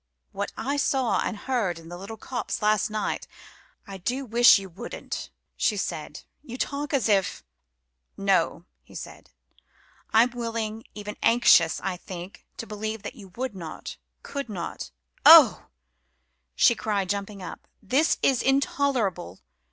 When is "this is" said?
17.79-18.41